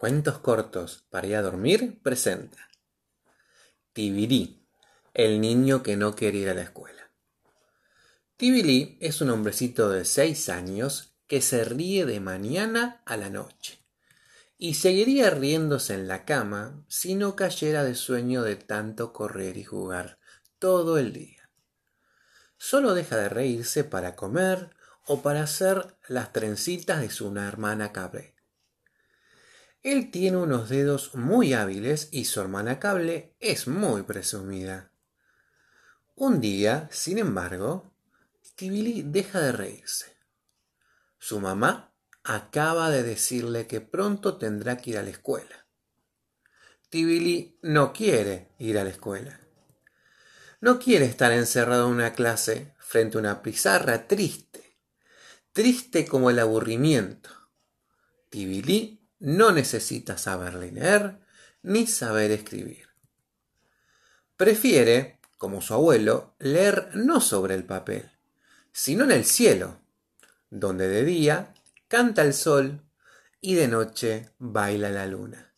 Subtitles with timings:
[0.00, 2.70] Cuentos cortos para ir a dormir presenta.
[3.92, 4.66] Tibirí,
[5.12, 7.10] el niño que no quiere ir a la escuela.
[8.38, 13.84] Tibirí es un hombrecito de seis años que se ríe de mañana a la noche
[14.56, 19.64] y seguiría riéndose en la cama si no cayera de sueño de tanto correr y
[19.64, 20.18] jugar
[20.58, 21.50] todo el día.
[22.56, 24.70] Solo deja de reírse para comer
[25.04, 28.39] o para hacer las trencitas de su hermana Cabré.
[29.82, 34.92] Él tiene unos dedos muy hábiles y su hermana Cable es muy presumida.
[36.14, 37.94] Un día, sin embargo,
[38.56, 40.18] Tibili deja de reírse.
[41.18, 45.66] Su mamá acaba de decirle que pronto tendrá que ir a la escuela.
[46.90, 49.40] Tibili no quiere ir a la escuela.
[50.60, 54.76] No quiere estar encerrado en una clase frente a una pizarra triste,
[55.52, 57.30] triste como el aburrimiento.
[58.28, 61.20] Tibili no necesita saber leer
[61.62, 62.88] ni saber escribir.
[64.36, 68.10] Prefiere, como su abuelo, leer no sobre el papel,
[68.72, 69.78] sino en el cielo,
[70.48, 71.52] donde de día
[71.88, 72.80] canta el sol
[73.40, 75.54] y de noche baila la luna.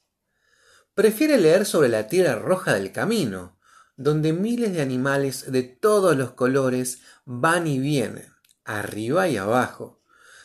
[0.95, 3.58] Prefiere leer sobre la tierra roja del camino,
[3.97, 8.33] donde miles de animales de todos los colores van y vienen,
[8.64, 10.03] arriba y abajo,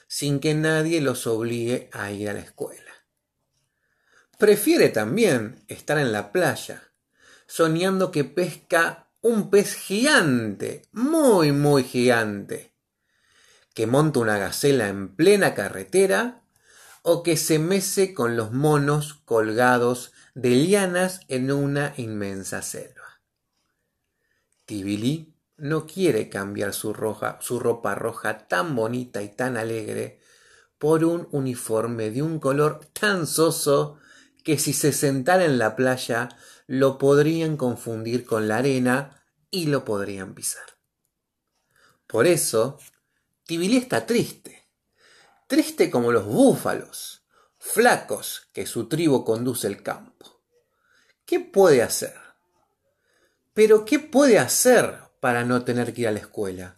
[0.07, 2.96] sin que nadie los obligue a ir a la escuela.
[4.37, 6.91] Prefiere también estar en la playa,
[7.47, 12.75] soñando que pesca un pez gigante, muy, muy gigante,
[13.73, 16.43] que monta una gacela en plena carretera
[17.01, 23.21] o que se mece con los monos colgados de lianas en una inmensa selva.
[24.65, 30.19] Tibili no quiere cambiar su, roja, su ropa roja tan bonita y tan alegre
[30.77, 33.97] por un uniforme de un color tan soso
[34.47, 36.29] que si se sentara en la playa
[36.67, 40.63] lo podrían confundir con la arena y lo podrían pisar.
[42.07, 42.79] Por eso,
[43.43, 44.69] Tibilí está triste,
[45.47, 47.25] triste como los búfalos,
[47.57, 50.41] flacos que su tribu conduce el campo.
[51.25, 52.15] ¿Qué puede hacer?
[53.53, 56.77] Pero ¿qué puede hacer para no tener que ir a la escuela?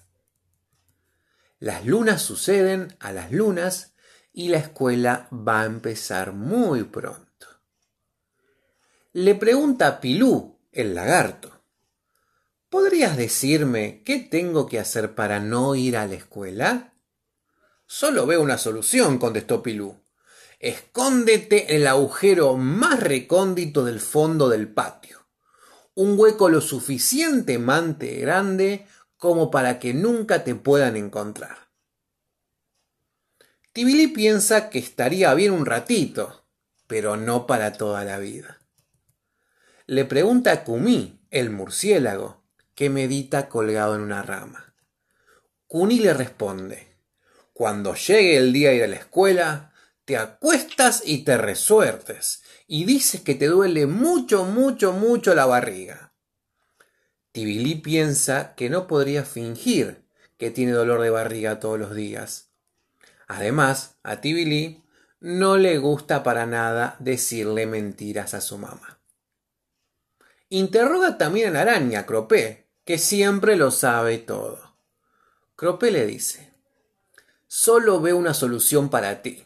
[1.60, 3.94] Las lunas suceden a las lunas
[4.34, 7.29] y la escuela va a empezar muy pronto
[9.14, 11.64] le pregunta a Pilú, el lagarto.
[12.70, 16.94] ¿Podrías decirme qué tengo que hacer para no ir a la escuela?
[17.88, 20.00] Solo veo una solución, contestó Pilú.
[20.60, 25.26] Escóndete en el agujero más recóndito del fondo del patio.
[25.96, 28.86] Un hueco lo suficientemente grande
[29.18, 31.70] como para que nunca te puedan encontrar.
[33.74, 36.46] Tibili piensa que estaría bien un ratito,
[36.86, 38.59] pero no para toda la vida
[39.90, 42.44] le pregunta a Kumi, el murciélago,
[42.76, 44.76] que medita colgado en una rama.
[45.66, 46.96] Kuni le responde,
[47.54, 49.74] cuando llegue el día de ir a la escuela,
[50.06, 56.14] te acuestas y te resuertes, y dices que te duele mucho, mucho, mucho la barriga.
[57.32, 60.06] Tibili piensa que no podría fingir
[60.38, 62.52] que tiene dolor de barriga todos los días.
[63.28, 64.84] Además, a Tibili
[65.20, 68.99] no le gusta para nada decirle mentiras a su mamá.
[70.52, 74.76] Interroga también a la araña, Cropé, que siempre lo sabe todo.
[75.56, 76.52] Cropé le dice,
[77.46, 79.46] solo veo una solución para ti.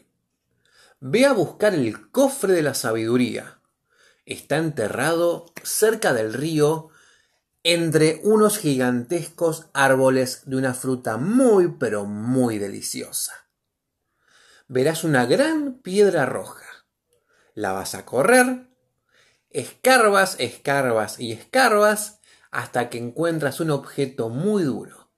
[1.00, 3.60] Ve a buscar el cofre de la sabiduría.
[4.24, 6.88] Está enterrado cerca del río
[7.64, 13.50] entre unos gigantescos árboles de una fruta muy pero muy deliciosa.
[14.68, 16.86] Verás una gran piedra roja.
[17.52, 18.73] La vas a correr
[19.54, 22.18] Escarbas, escarbas y escarbas
[22.50, 25.12] hasta que encuentras un objeto muy duro.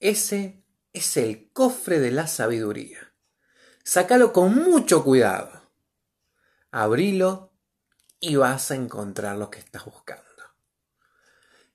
[0.00, 3.14] Ese es el cofre de la sabiduría.
[3.84, 5.70] Sácalo con mucho cuidado.
[6.72, 7.52] Abrilo
[8.18, 10.24] y vas a encontrar lo que estás buscando.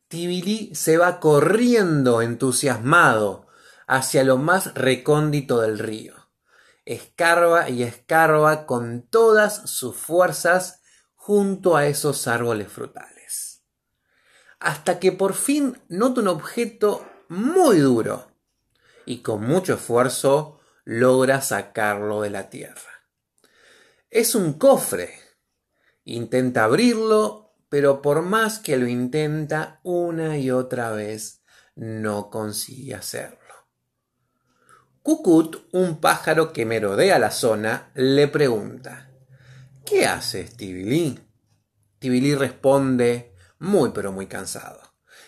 [0.10, 3.48] Tibili se va corriendo entusiasmado
[3.88, 6.16] hacia lo más recóndito del río.
[6.84, 10.81] Escarba y escarba con todas sus fuerzas
[11.22, 13.62] junto a esos árboles frutales.
[14.60, 18.32] Hasta que por fin nota un objeto muy duro
[19.06, 23.06] y con mucho esfuerzo logra sacarlo de la tierra.
[24.10, 25.14] Es un cofre.
[26.06, 31.44] Intenta abrirlo, pero por más que lo intenta una y otra vez,
[31.76, 33.38] no consigue hacerlo.
[35.04, 39.11] Cucut, un pájaro que merodea la zona, le pregunta
[39.86, 41.20] ¿Qué haces, Tibilí?
[42.00, 44.82] Tibilí responde, muy pero muy cansado.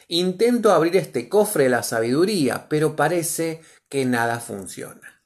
[0.08, 5.24] Intento abrir este cofre de la sabiduría, pero parece que nada funciona.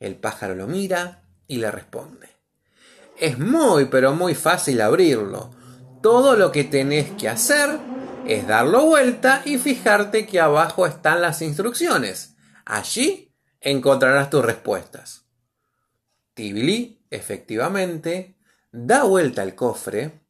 [0.00, 2.28] El pájaro lo mira y le responde.
[3.18, 5.50] Es muy pero muy fácil abrirlo.
[6.02, 7.78] Todo lo que tenés que hacer
[8.26, 12.36] es darlo vuelta y fijarte que abajo están las instrucciones.
[12.64, 15.26] Allí encontrarás tus respuestas.
[16.34, 18.36] Tibili, efectivamente,
[18.70, 20.26] da vuelta el cofre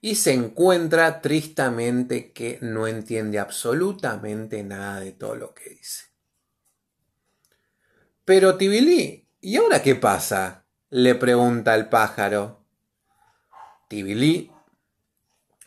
[0.00, 6.04] y se encuentra tristemente que no entiende absolutamente nada de todo lo que dice.
[8.24, 10.60] Pero Tibili, ¿y ahora qué pasa?
[10.90, 12.66] le pregunta el pájaro.
[13.88, 14.50] Tibili,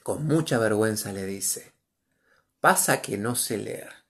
[0.03, 1.73] con mucha vergüenza, le dice,
[2.59, 4.02] pasa que no sé leer.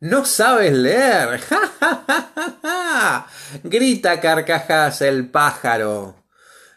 [0.00, 1.38] No sabes leer.
[1.40, 3.26] ¡Ja, ja, ja, ja, ja!
[3.62, 6.24] Grita carcajas el pájaro.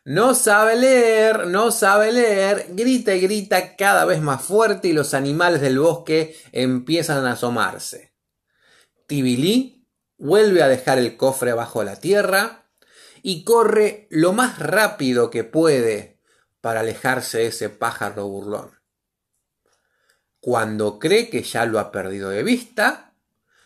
[0.05, 5.13] No sabe leer, no sabe leer, grita y grita cada vez más fuerte y los
[5.13, 8.13] animales del bosque empiezan a asomarse.
[9.07, 9.87] Tibilí
[10.17, 12.69] vuelve a dejar el cofre bajo la tierra
[13.21, 16.19] y corre lo más rápido que puede
[16.59, 18.71] para alejarse de ese pájaro burlón.
[20.41, 23.12] Cuando cree que ya lo ha perdido de vista,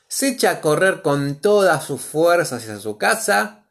[0.07, 3.65] se echa a correr con todas sus fuerzas hacia su casa,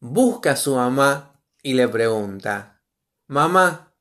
[0.00, 2.82] busca a su mamá y le pregunta,
[3.26, 3.94] Mamá,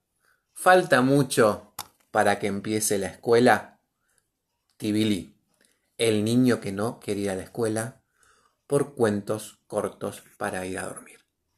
[0.53, 1.73] ¿falta mucho
[2.11, 3.79] para que empiece la escuela?
[4.77, 5.38] Tibili,
[5.97, 8.01] el niño que no quería ir a la escuela
[8.67, 11.22] por cuentos cortos para ir a dormir.